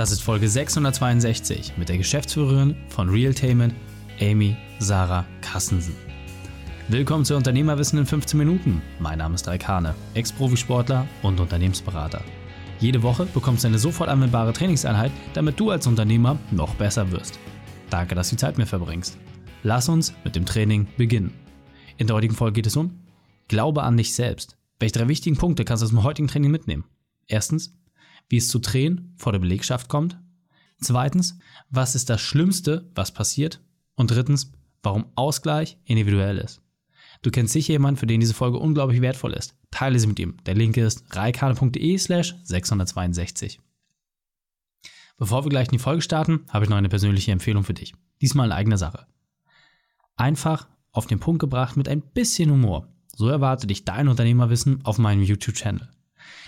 [0.00, 3.74] Das ist Folge 662 mit der Geschäftsführerin von Realtainment,
[4.18, 5.94] Amy Sarah Kassensen.
[6.88, 8.80] Willkommen zu Unternehmerwissen in 15 Minuten.
[8.98, 12.22] Mein Name ist Raikane, Ex-Profisportler und Unternehmensberater.
[12.78, 17.38] Jede Woche bekommst du eine sofort anwendbare Trainingseinheit, damit du als Unternehmer noch besser wirst.
[17.90, 19.18] Danke, dass du Zeit mit mir verbringst.
[19.64, 21.34] Lass uns mit dem Training beginnen.
[21.98, 23.00] In der heutigen Folge geht es um
[23.48, 24.56] Glaube an dich selbst.
[24.78, 26.84] Welche drei wichtigen Punkte kannst du aus dem heutigen Training mitnehmen?
[27.26, 27.74] Erstens,
[28.30, 30.18] wie es zu Tränen vor der Belegschaft kommt.
[30.80, 33.60] Zweitens, was ist das Schlimmste, was passiert?
[33.96, 36.62] Und drittens, warum Ausgleich individuell ist.
[37.22, 39.54] Du kennst sicher jemanden, für den diese Folge unglaublich wertvoll ist.
[39.70, 40.38] Teile sie mit ihm.
[40.46, 43.60] Der Link ist reikane.de slash 662.
[45.18, 47.92] Bevor wir gleich in die Folge starten, habe ich noch eine persönliche Empfehlung für dich.
[48.22, 49.06] Diesmal eine eigene Sache.
[50.16, 52.88] Einfach auf den Punkt gebracht mit ein bisschen Humor.
[53.14, 55.90] So erwarte dich dein Unternehmerwissen auf meinem YouTube-Channel.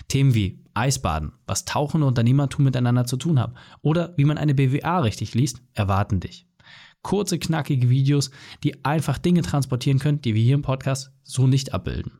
[0.07, 4.55] Themen wie Eisbaden, was Tauchen und Unternehmertum miteinander zu tun haben oder wie man eine
[4.55, 6.47] BWA richtig liest, erwarten dich.
[7.01, 8.31] Kurze, knackige Videos,
[8.63, 12.19] die einfach Dinge transportieren können, die wir hier im Podcast so nicht abbilden.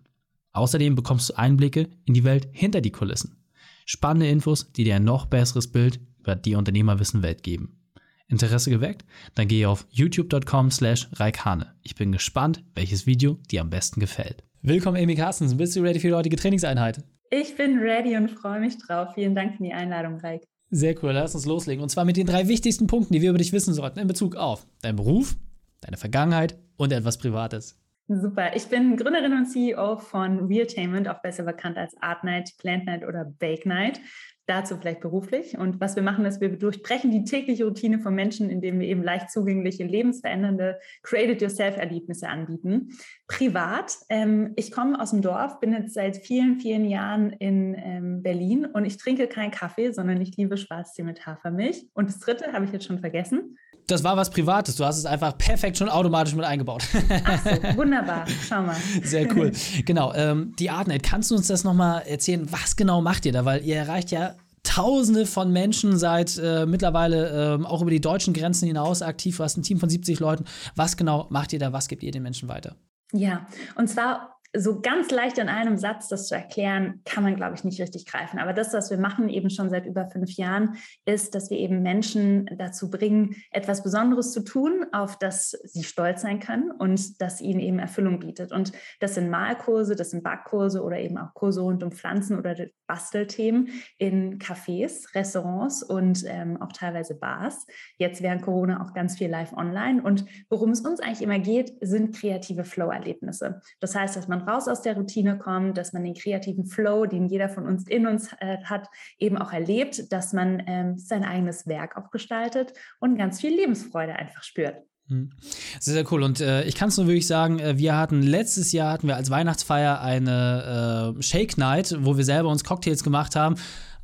[0.51, 3.37] Außerdem bekommst du Einblicke in die Welt hinter die Kulissen.
[3.85, 7.79] Spannende Infos, die dir ein noch besseres Bild über die Unternehmerwissen-Welt geben.
[8.27, 9.05] Interesse geweckt?
[9.35, 11.73] Dann gehe auf youtube.com slash reikane.
[11.81, 14.43] Ich bin gespannt, welches Video dir am besten gefällt.
[14.61, 15.57] Willkommen, Amy Carstens.
[15.57, 17.03] Bist du ready für die heutige Trainingseinheit?
[17.35, 19.15] Ich bin ready und freue mich drauf.
[19.15, 20.43] Vielen Dank für die Einladung, Reik.
[20.69, 21.81] Sehr cool, lass uns loslegen.
[21.81, 24.35] Und zwar mit den drei wichtigsten Punkten, die wir über dich wissen sollten in Bezug
[24.35, 25.35] auf deinen Beruf,
[25.81, 27.81] deine Vergangenheit und etwas Privates.
[28.07, 28.55] Super.
[28.55, 33.03] Ich bin Gründerin und CEO von Realtainment, auch besser bekannt als Art Night, Plant Night
[33.03, 33.99] oder Bake Night
[34.45, 35.57] dazu vielleicht beruflich.
[35.57, 39.03] Und was wir machen, ist, wir durchbrechen die tägliche Routine von Menschen, indem wir eben
[39.03, 42.89] leicht zugängliche, lebensverändernde Created-Yourself-Erlebnisse anbieten.
[43.27, 48.23] Privat, ähm, ich komme aus dem Dorf, bin jetzt seit vielen, vielen Jahren in ähm,
[48.23, 51.87] Berlin und ich trinke keinen Kaffee, sondern ich liebe Schwarztee mit Hafermilch.
[51.93, 53.57] Und das dritte habe ich jetzt schon vergessen.
[53.87, 54.75] Das war was Privates.
[54.75, 56.83] Du hast es einfach perfekt schon automatisch mit eingebaut.
[57.25, 58.25] Ach so, wunderbar.
[58.47, 58.75] Schau mal.
[59.03, 59.51] Sehr cool.
[59.85, 60.13] Genau.
[60.13, 62.47] Ähm, die Artnet, kannst du uns das nochmal erzählen?
[62.51, 63.43] Was genau macht ihr da?
[63.45, 68.33] Weil ihr erreicht ja Tausende von Menschen seit äh, mittlerweile äh, auch über die deutschen
[68.33, 69.35] Grenzen hinaus aktiv.
[69.35, 70.45] Du hast ein Team von 70 Leuten.
[70.75, 71.73] Was genau macht ihr da?
[71.73, 72.77] Was gebt ihr den Menschen weiter?
[73.11, 77.55] Ja, und zwar so ganz leicht in einem Satz das zu erklären, kann man, glaube
[77.55, 78.39] ich, nicht richtig greifen.
[78.39, 80.75] Aber das, was wir machen, eben schon seit über fünf Jahren,
[81.05, 86.21] ist, dass wir eben Menschen dazu bringen, etwas Besonderes zu tun, auf das sie stolz
[86.21, 88.51] sein können und das ihnen eben Erfüllung bietet.
[88.51, 92.55] Und das sind Malkurse, das sind Backkurse oder eben auch Kurse rund um Pflanzen oder
[92.85, 97.65] Bastelthemen in Cafés, Restaurants und ähm, auch teilweise Bars.
[97.97, 100.03] Jetzt während Corona auch ganz viel live online.
[100.03, 103.61] Und worum es uns eigentlich immer geht, sind kreative Flow-Erlebnisse.
[103.79, 107.27] Das heißt, dass man raus aus der Routine kommt, dass man den kreativen Flow, den
[107.27, 108.87] jeder von uns in uns äh, hat,
[109.17, 114.13] eben auch erlebt, dass man ähm, sein eigenes Werk auch gestaltet und ganz viel Lebensfreude
[114.13, 114.77] einfach spürt.
[115.09, 115.31] Hm.
[115.79, 116.23] Sehr, sehr cool.
[116.23, 119.17] Und äh, ich kann es nur wirklich sagen, äh, wir hatten letztes Jahr hatten wir
[119.17, 123.55] als Weihnachtsfeier eine äh, Shake Night, wo wir selber uns Cocktails gemacht haben.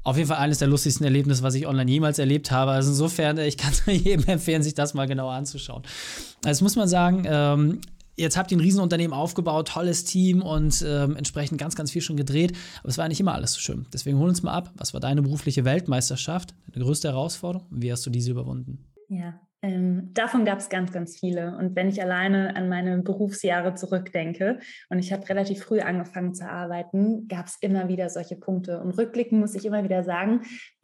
[0.03, 2.71] Auf jeden Fall eines der lustigsten Erlebnisse, was ich online jemals erlebt habe.
[2.71, 5.83] Also insofern, äh, ich kann jedem empfehlen, sich das mal genauer anzuschauen.
[6.43, 7.81] Also muss man sagen, ähm,
[8.19, 12.17] jetzt habt ihr ein Riesenunternehmen aufgebaut, tolles Team und ähm, entsprechend ganz, ganz viel schon
[12.17, 12.53] gedreht.
[12.79, 13.87] Aber es war nicht immer alles so schön.
[13.93, 14.71] Deswegen hol uns mal ab.
[14.75, 16.53] Was war deine berufliche Weltmeisterschaft?
[16.71, 17.67] Deine größte Herausforderung?
[17.71, 18.85] Wie hast du diese überwunden?
[19.07, 21.57] Ja, ähm, davon gab es ganz, ganz viele.
[21.57, 24.59] Und wenn ich alleine an meine Berufsjahre zurückdenke
[24.89, 28.79] und ich habe relativ früh angefangen zu arbeiten, gab es immer wieder solche Punkte.
[28.79, 30.41] Und rückblickend muss ich immer wieder sagen,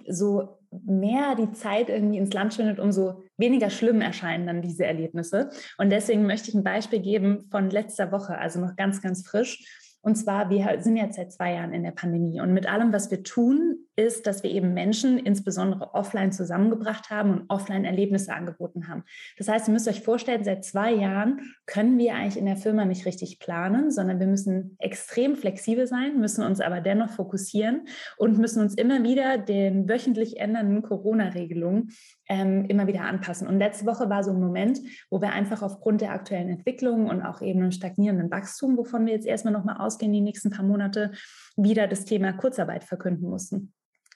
[0.07, 5.49] so mehr die Zeit irgendwie ins Land schwindet, umso weniger schlimm erscheinen dann diese Erlebnisse.
[5.77, 9.81] Und deswegen möchte ich ein Beispiel geben von letzter Woche, also noch ganz, ganz frisch.
[10.01, 13.09] Und zwar, wir sind jetzt seit zwei Jahren in der Pandemie und mit allem, was
[13.09, 18.87] wir tun, ist, dass wir eben Menschen insbesondere offline zusammengebracht haben und offline Erlebnisse angeboten
[18.87, 19.03] haben.
[19.37, 22.85] Das heißt, ihr müsst euch vorstellen, seit zwei Jahren können wir eigentlich in der Firma
[22.85, 28.37] nicht richtig planen, sondern wir müssen extrem flexibel sein, müssen uns aber dennoch fokussieren und
[28.37, 31.91] müssen uns immer wieder den wöchentlich ändernden Corona-Regelungen
[32.27, 33.47] ähm, immer wieder anpassen.
[33.47, 37.21] Und letzte Woche war so ein Moment, wo wir einfach aufgrund der aktuellen Entwicklung und
[37.21, 41.11] auch eben einem stagnierenden Wachstum, wovon wir jetzt erstmal nochmal ausgehen, die nächsten paar Monate,
[41.55, 43.73] wieder das Thema Kurzarbeit verkünden mussten.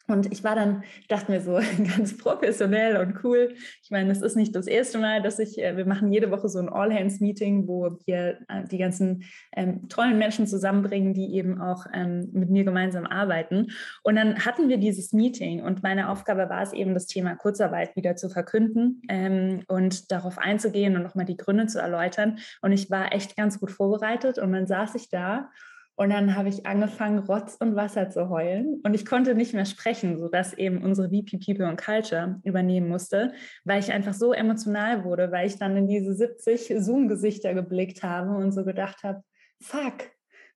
[0.09, 1.59] Und ich war dann, dachte mir so
[1.97, 3.53] ganz professionell und cool.
[3.83, 6.49] Ich meine, es ist nicht das erste Mal, dass ich, äh, wir machen jede Woche
[6.49, 9.23] so ein All-Hands-Meeting, wo wir äh, die ganzen
[9.55, 13.67] ähm, tollen Menschen zusammenbringen, die eben auch ähm, mit mir gemeinsam arbeiten.
[14.03, 17.95] Und dann hatten wir dieses Meeting und meine Aufgabe war es eben, das Thema Kurzarbeit
[17.95, 22.39] wieder zu verkünden ähm, und darauf einzugehen und nochmal die Gründe zu erläutern.
[22.61, 25.49] Und ich war echt ganz gut vorbereitet und dann saß ich da
[25.99, 28.79] Und dann habe ich angefangen, Rotz und Wasser zu heulen.
[28.85, 33.33] Und ich konnte nicht mehr sprechen, sodass eben unsere VP People und Culture übernehmen musste,
[33.65, 38.31] weil ich einfach so emotional wurde, weil ich dann in diese 70 Zoom-Gesichter geblickt habe
[38.31, 39.23] und so gedacht habe,
[39.61, 40.09] fuck,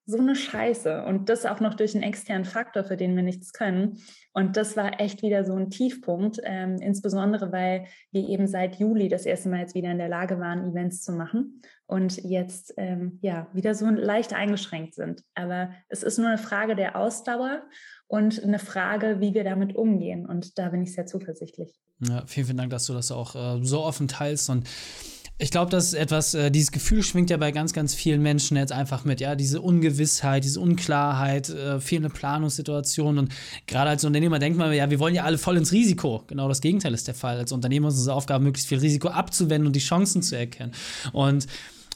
[0.06, 1.06] so eine Scheiße.
[1.06, 4.00] Und das auch noch durch einen externen Faktor, für den wir nichts können.
[4.34, 9.08] Und das war echt wieder so ein Tiefpunkt, ähm, insbesondere weil wir eben seit Juli
[9.08, 13.20] das erste Mal jetzt wieder in der Lage waren, Events zu machen und jetzt ähm,
[13.22, 15.24] ja wieder so leicht eingeschränkt sind.
[15.36, 17.62] Aber es ist nur eine Frage der Ausdauer
[18.08, 20.26] und eine Frage, wie wir damit umgehen.
[20.26, 21.80] Und da bin ich sehr zuversichtlich.
[22.00, 24.68] Ja, vielen, vielen Dank, dass du das auch äh, so offen teilst und
[25.44, 28.56] ich glaube, das ist etwas, äh, dieses Gefühl schwingt ja bei ganz, ganz vielen Menschen
[28.56, 33.34] jetzt einfach mit, ja, diese Ungewissheit, diese Unklarheit, äh, fehlende Planungssituation und
[33.68, 36.24] gerade als Unternehmer denkt man, ja, wir wollen ja alle voll ins Risiko.
[36.28, 37.40] Genau das Gegenteil ist der Fall.
[37.40, 40.72] Als Unternehmer ist unsere Aufgabe, möglichst viel Risiko abzuwenden und die Chancen zu erkennen.
[41.12, 41.46] Und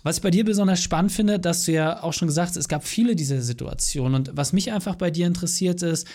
[0.03, 2.67] was ich bei dir besonders spannend finde, dass du ja auch schon gesagt hast, es
[2.67, 4.15] gab viele dieser Situationen.
[4.15, 6.05] Und was mich einfach bei dir interessiert ist,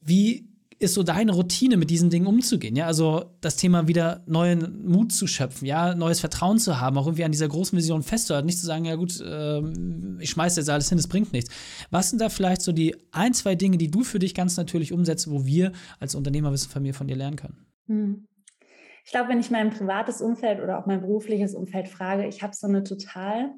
[0.00, 0.51] wie
[0.82, 2.76] ist so deine Routine, mit diesen Dingen umzugehen?
[2.76, 7.06] Ja, also das Thema wieder neuen Mut zu schöpfen, ja, neues Vertrauen zu haben, auch
[7.06, 9.60] irgendwie an dieser großen Vision festzuhalten, nicht zu sagen, ja gut, äh,
[10.20, 11.50] ich schmeiße jetzt alles hin, es bringt nichts.
[11.90, 14.92] Was sind da vielleicht so die ein, zwei Dinge, die du für dich ganz natürlich
[14.92, 17.66] umsetzt, wo wir als Unternehmerwissenfamilie von dir lernen können?
[17.86, 18.26] Hm.
[19.04, 22.54] Ich glaube, wenn ich mein privates Umfeld oder auch mein berufliches Umfeld frage, ich habe
[22.54, 23.52] so eine total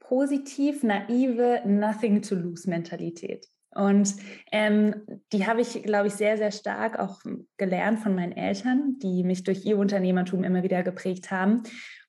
[0.00, 3.46] positiv naive Nothing-to-Lose-Mentalität.
[3.74, 4.14] Und
[4.52, 7.20] ähm, die habe ich, glaube ich, sehr, sehr stark auch
[7.56, 11.62] gelernt von meinen Eltern, die mich durch ihr Unternehmertum immer wieder geprägt haben.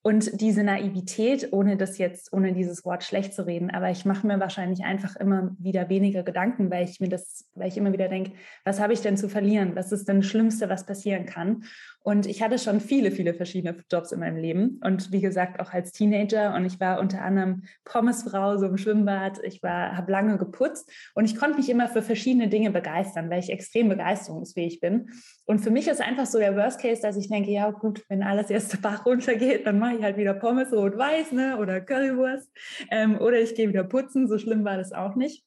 [0.06, 4.27] Und diese Naivität, ohne das jetzt, ohne dieses Wort schlecht zu reden, aber ich mache
[4.27, 8.07] mir wahrscheinlich einfach immer wieder weniger Gedanken, weil ich mir das, weil ich immer wieder
[8.07, 8.33] denke,
[8.63, 9.75] was habe ich denn zu verlieren?
[9.75, 11.63] Was ist denn das Schlimmste, was passieren kann?
[12.05, 14.79] Und ich hatte schon viele, viele verschiedene Jobs in meinem Leben.
[14.83, 16.53] Und wie gesagt, auch als Teenager.
[16.53, 19.39] Und ich war unter anderem Pommesfrau, so im Schwimmbad.
[19.43, 20.87] Ich war, habe lange geputzt.
[21.15, 25.09] Und ich konnte mich immer für verschiedene Dinge begeistern, weil ich extrem begeisterungsfähig bin.
[25.45, 28.21] Und für mich ist einfach so der Worst Case, dass ich denke, ja gut, wenn
[28.21, 31.57] alles erste Bach runtergeht, dann mache ich halt wieder Pommes rot-weiß ne?
[31.57, 32.51] oder Currywurst.
[32.91, 34.27] Ähm, oder ich gehe wieder putzen.
[34.27, 35.43] So schlimm war das auch nicht.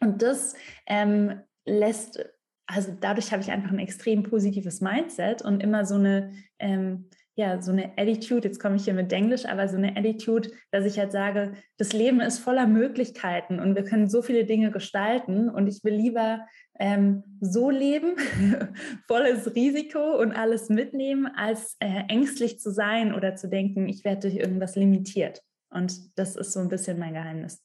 [0.00, 0.56] Und das
[0.88, 2.24] ähm, lässt
[2.66, 7.60] also dadurch habe ich einfach ein extrem positives Mindset und immer so eine, ähm, ja,
[7.62, 10.98] so eine Attitude, jetzt komme ich hier mit Englisch, aber so eine Attitude, dass ich
[10.98, 15.66] halt sage, das Leben ist voller Möglichkeiten und wir können so viele Dinge gestalten und
[15.66, 16.46] ich will lieber
[16.78, 18.16] ähm, so leben,
[19.06, 24.28] volles Risiko und alles mitnehmen, als äh, ängstlich zu sein oder zu denken, ich werde
[24.28, 25.42] durch irgendwas limitiert.
[25.70, 27.62] Und das ist so ein bisschen mein Geheimnis.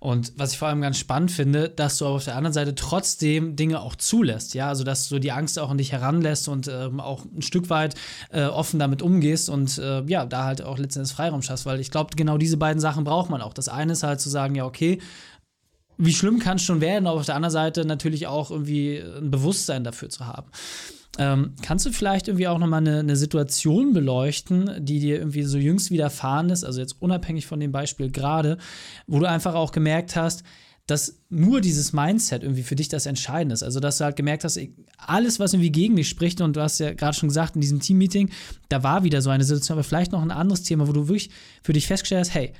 [0.00, 3.56] Und was ich vor allem ganz spannend finde, dass du auf der anderen Seite trotzdem
[3.56, 7.00] Dinge auch zulässt, ja, also dass du die Angst auch an dich heranlässt und ähm,
[7.00, 7.94] auch ein Stück weit
[8.30, 11.90] äh, offen damit umgehst und äh, ja, da halt auch letztendlich Freiraum schaffst, weil ich
[11.90, 13.54] glaube, genau diese beiden Sachen braucht man auch.
[13.54, 15.00] Das eine ist halt zu sagen, ja, okay,
[15.98, 19.30] wie schlimm kann es schon werden, aber auf der anderen Seite natürlich auch irgendwie ein
[19.30, 20.50] Bewusstsein dafür zu haben.
[21.18, 25.58] Ähm, kannst du vielleicht irgendwie auch nochmal eine, eine Situation beleuchten, die dir irgendwie so
[25.58, 28.58] jüngst widerfahren ist, also jetzt unabhängig von dem Beispiel gerade,
[29.06, 30.44] wo du einfach auch gemerkt hast,
[30.86, 33.64] dass nur dieses Mindset irgendwie für dich das Entscheidende ist.
[33.64, 34.58] Also, dass du halt gemerkt hast,
[34.98, 37.80] alles, was irgendwie gegen dich spricht, und du hast ja gerade schon gesagt, in diesem
[37.80, 38.30] Teammeeting,
[38.68, 41.30] da war wieder so eine Situation, aber vielleicht noch ein anderes Thema, wo du wirklich
[41.62, 42.52] für dich festgestellt hast, hey,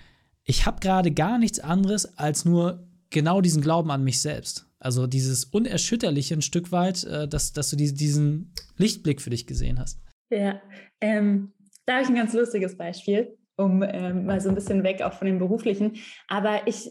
[0.42, 4.66] ich habe gerade gar nichts anderes als nur genau diesen Glauben an mich selbst.
[4.78, 9.46] Also dieses Unerschütterliche ein Stück weit, äh, dass, dass du die, diesen Lichtblick für dich
[9.46, 10.00] gesehen hast.
[10.30, 10.60] Ja,
[11.00, 11.52] ähm,
[11.86, 15.14] da habe ich ein ganz lustiges Beispiel, um ähm, mal so ein bisschen weg auch
[15.14, 15.96] von dem beruflichen.
[16.28, 16.90] Aber ich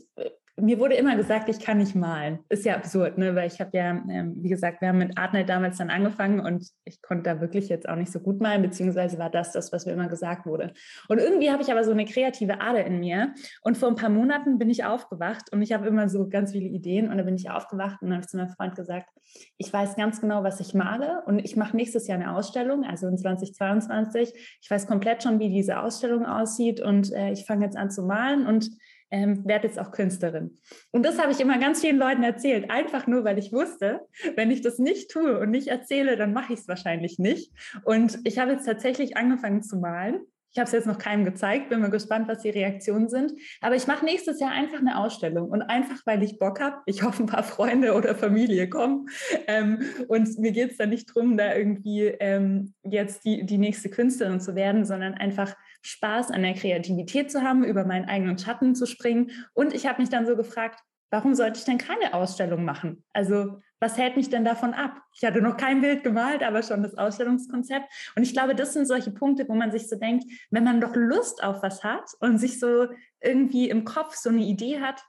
[0.57, 2.39] mir wurde immer gesagt, ich kann nicht malen.
[2.47, 3.35] Ist ja absurd, ne?
[3.35, 6.69] weil ich habe ja, ähm, wie gesagt, wir haben mit Artnight damals dann angefangen und
[6.85, 9.85] ich konnte da wirklich jetzt auch nicht so gut malen, beziehungsweise war das das, was
[9.85, 10.71] mir immer gesagt wurde.
[11.09, 13.33] Und irgendwie habe ich aber so eine kreative Ader in mir
[13.63, 16.69] und vor ein paar Monaten bin ich aufgewacht und ich habe immer so ganz viele
[16.69, 19.09] Ideen und dann bin ich aufgewacht und dann habe ich zu meinem Freund gesagt,
[19.57, 23.07] ich weiß ganz genau, was ich male und ich mache nächstes Jahr eine Ausstellung, also
[23.07, 24.33] in 2022.
[24.61, 28.03] Ich weiß komplett schon, wie diese Ausstellung aussieht und äh, ich fange jetzt an zu
[28.03, 28.69] malen und
[29.11, 30.57] ähm, werde jetzt auch Künstlerin.
[30.91, 34.01] Und das habe ich immer ganz vielen Leuten erzählt, einfach nur, weil ich wusste,
[34.35, 37.51] wenn ich das nicht tue und nicht erzähle, dann mache ich es wahrscheinlich nicht.
[37.83, 40.21] Und ich habe jetzt tatsächlich angefangen zu malen.
[40.55, 43.33] Ich habe es jetzt noch keinem gezeigt, bin mal gespannt, was die Reaktionen sind.
[43.59, 46.77] Aber ich mache nächstes Jahr einfach eine Ausstellung und einfach, weil ich Bock habe.
[46.85, 49.09] Ich hoffe, ein paar Freunde oder Familie kommen.
[49.47, 53.89] Ähm, und mir geht es da nicht darum, da irgendwie ähm, jetzt die, die nächste
[53.89, 58.75] Künstlerin zu werden, sondern einfach Spaß an der Kreativität zu haben, über meinen eigenen Schatten
[58.75, 59.31] zu springen.
[59.53, 60.79] Und ich habe mich dann so gefragt,
[61.11, 63.03] warum sollte ich denn keine Ausstellung machen?
[63.13, 64.99] Also was hält mich denn davon ab?
[65.15, 67.85] Ich hatte noch kein Bild gemalt, aber schon das Ausstellungskonzept.
[68.15, 70.95] Und ich glaube, das sind solche Punkte, wo man sich so denkt, wenn man doch
[70.95, 72.87] Lust auf was hat und sich so
[73.21, 75.03] irgendwie im Kopf so eine Idee hat,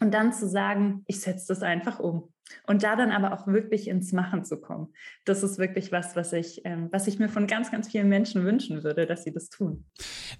[0.00, 2.32] und dann zu sagen, ich setze das einfach um.
[2.66, 4.88] Und da dann aber auch wirklich ins Machen zu kommen.
[5.24, 8.44] Das ist wirklich was, was ich, ähm, was ich mir von ganz, ganz vielen Menschen
[8.44, 9.84] wünschen würde, dass sie das tun.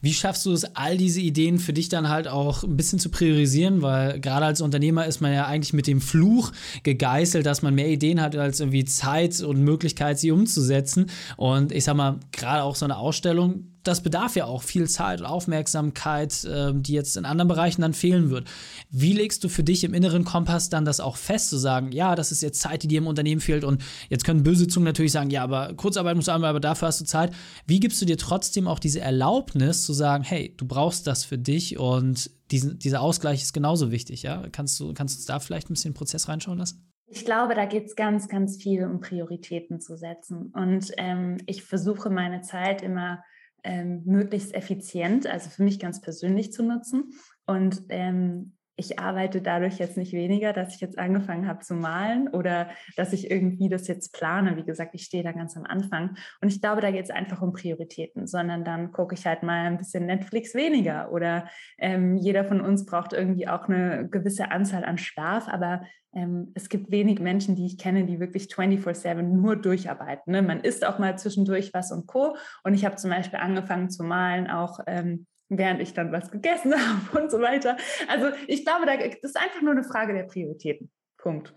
[0.00, 3.10] Wie schaffst du es, all diese Ideen für dich dann halt auch ein bisschen zu
[3.10, 3.82] priorisieren?
[3.82, 7.88] Weil gerade als Unternehmer ist man ja eigentlich mit dem Fluch gegeißelt, dass man mehr
[7.88, 11.10] Ideen hat als irgendwie Zeit und Möglichkeit, sie umzusetzen.
[11.36, 15.20] Und ich sag mal, gerade auch so eine Ausstellung, das bedarf ja auch viel Zeit
[15.20, 18.48] und Aufmerksamkeit, äh, die jetzt in anderen Bereichen dann fehlen wird.
[18.90, 22.14] Wie legst du für dich im inneren Kompass dann das auch fest, zu sagen, ja,
[22.14, 25.12] das ist jetzt Zeit, die dir im Unternehmen fehlt und jetzt können böse Zungen natürlich
[25.12, 27.32] sagen, ja, aber Kurzarbeit musst du einmal, aber dafür hast du Zeit.
[27.66, 31.38] Wie gibst du dir trotzdem auch diese Erlaubnis zu sagen, hey, du brauchst das für
[31.38, 34.44] dich und diesen, dieser Ausgleich ist genauso wichtig, ja?
[34.52, 36.84] Kannst du, kannst du uns da vielleicht ein bisschen Prozess reinschauen lassen?
[37.10, 40.52] Ich glaube, da geht es ganz, ganz viel um Prioritäten zu setzen.
[40.52, 43.22] Und ähm, ich versuche meine Zeit immer
[43.64, 47.12] ähm, möglichst effizient, also für mich ganz persönlich zu nutzen.
[47.46, 52.28] Und ähm, ich arbeite dadurch jetzt nicht weniger, dass ich jetzt angefangen habe zu malen
[52.28, 54.56] oder dass ich irgendwie das jetzt plane.
[54.56, 56.16] Wie gesagt, ich stehe da ganz am Anfang.
[56.40, 59.66] Und ich glaube, da geht es einfach um Prioritäten, sondern dann gucke ich halt mal
[59.66, 64.84] ein bisschen Netflix weniger oder ähm, jeder von uns braucht irgendwie auch eine gewisse Anzahl
[64.84, 65.82] an Schlaf, aber
[66.14, 70.32] ähm, es gibt wenig Menschen, die ich kenne, die wirklich 24-7 nur durcharbeiten.
[70.32, 70.42] Ne?
[70.42, 72.36] Man isst auch mal zwischendurch was und Co.
[72.62, 76.74] Und ich habe zum Beispiel angefangen zu malen, auch ähm, während ich dann was gegessen
[77.12, 77.76] habe und so weiter.
[78.08, 80.90] Also ich glaube, das ist einfach nur eine Frage der Prioritäten.
[81.16, 81.54] Punkt.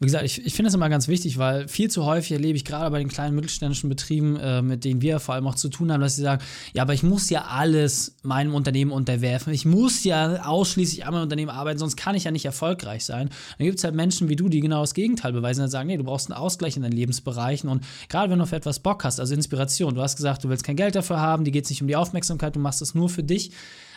[0.00, 2.64] Wie gesagt, ich, ich finde das immer ganz wichtig, weil viel zu häufig erlebe ich
[2.64, 5.92] gerade bei den kleinen mittelständischen Betrieben, äh, mit denen wir vor allem auch zu tun
[5.92, 9.52] haben, dass sie sagen, ja, aber ich muss ja alles meinem Unternehmen unterwerfen.
[9.52, 13.30] Ich muss ja ausschließlich an meinem Unternehmen arbeiten, sonst kann ich ja nicht erfolgreich sein.
[13.58, 15.96] Dann gibt es halt Menschen wie du, die genau das Gegenteil beweisen und sagen, nee,
[15.96, 19.20] du brauchst einen Ausgleich in deinen Lebensbereichen und gerade wenn du auf etwas Bock hast,
[19.20, 21.82] also Inspiration, du hast gesagt, du willst kein Geld dafür haben, die geht es nicht
[21.82, 23.52] um die Aufmerksamkeit, du machst es nur für dich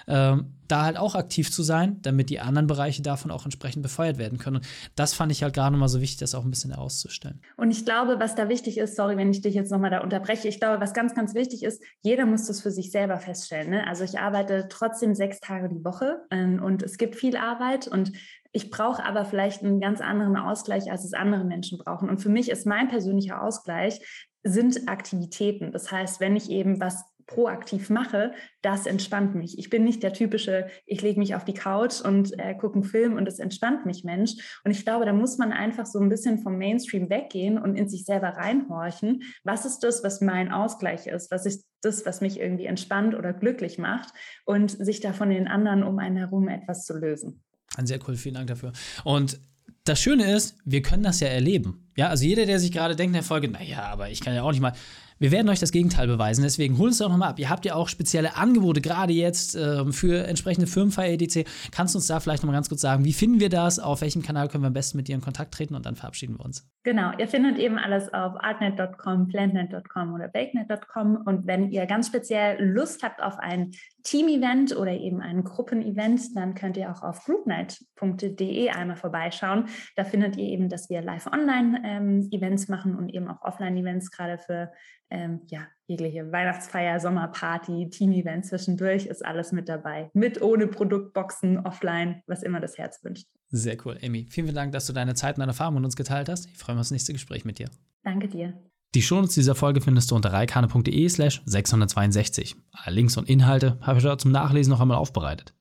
[0.08, 4.18] ähm, da halt auch aktiv zu sein, damit die anderen Bereiche davon auch entsprechend befeuert
[4.18, 4.58] werden können.
[4.58, 7.42] Und das fand ich halt gerade nochmal so wichtig, das auch ein bisschen herauszustellen.
[7.56, 10.48] Und ich glaube, was da wichtig ist, sorry, wenn ich dich jetzt nochmal da unterbreche,
[10.48, 13.70] ich glaube, was ganz, ganz wichtig ist, jeder muss das für sich selber feststellen.
[13.70, 13.88] Ne?
[13.88, 18.12] Also ich arbeite trotzdem sechs Tage die Woche ähm, und es gibt viel Arbeit und
[18.52, 22.10] ich brauche aber vielleicht einen ganz anderen Ausgleich, als es andere Menschen brauchen.
[22.10, 24.00] Und für mich ist mein persönlicher Ausgleich
[24.44, 25.72] sind Aktivitäten.
[25.72, 28.32] Das heißt, wenn ich eben was proaktiv mache,
[28.62, 29.60] das entspannt mich.
[29.60, 32.84] Ich bin nicht der typische, ich lege mich auf die Couch und äh, gucke einen
[32.84, 34.60] Film und es entspannt mich Mensch.
[34.64, 37.88] Und ich glaube, da muss man einfach so ein bisschen vom Mainstream weggehen und in
[37.88, 39.24] sich selber reinhorchen.
[39.44, 41.30] Was ist das, was mein Ausgleich ist?
[41.30, 44.14] Was ist das, was mich irgendwie entspannt oder glücklich macht?
[44.46, 47.44] Und sich da von den anderen um einen herum etwas zu lösen.
[47.84, 48.72] Sehr cool, vielen Dank dafür.
[49.04, 49.40] Und
[49.84, 51.87] das Schöne ist, wir können das ja erleben.
[51.98, 54.44] Ja, also jeder, der sich gerade denkt in der Folge, naja, aber ich kann ja
[54.44, 54.74] auch nicht mal.
[55.20, 57.40] Wir werden euch das Gegenteil beweisen, deswegen holt es doch nochmal ab.
[57.40, 61.48] Ihr habt ja auch spezielle Angebote, gerade jetzt äh, für entsprechende Firmenfeier EDC.
[61.72, 63.80] Kannst du uns da vielleicht nochmal ganz kurz sagen, wie finden wir das?
[63.80, 66.38] Auf welchem Kanal können wir am besten mit dir in Kontakt treten und dann verabschieden
[66.38, 66.70] wir uns?
[66.84, 71.18] Genau, ihr findet eben alles auf artnet.com, plantnet.com oder bakenet.com.
[71.26, 73.72] Und wenn ihr ganz speziell Lust habt auf ein
[74.04, 79.66] Team-Event oder eben ein Gruppenevent, dann könnt ihr auch auf groupnight.de einmal vorbeischauen.
[79.96, 82.30] Da findet ihr eben, dass wir Live-Online-Events ähm,
[82.68, 84.72] machen und eben auch Offline-Events gerade für
[85.10, 90.10] ähm, ja, jegliche Weihnachtsfeier, Sommerparty, Team-Event zwischendurch ist alles mit dabei.
[90.14, 93.28] Mit, ohne Produktboxen, offline, was immer das Herz wünscht.
[93.50, 94.28] Sehr cool, Amy.
[94.30, 96.48] Vielen, vielen Dank, dass du deine Zeit und deine Erfahrungen mit uns geteilt hast.
[96.48, 97.70] Ich freue mich auf das nächste Gespräch mit dir.
[98.04, 98.54] Danke dir.
[98.96, 102.56] Die Shownotes dieser Folge findest du unter reikane.de slash 662.
[102.72, 105.54] Alle Links und Inhalte habe ich dort zum Nachlesen noch einmal aufbereitet.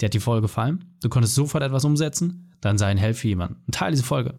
[0.00, 0.96] Dir hat die Folge gefallen?
[1.02, 2.54] Du konntest sofort etwas umsetzen?
[2.60, 3.62] Dann sei ein Held für jemanden.
[3.66, 4.38] Ein Teil dieser Folge.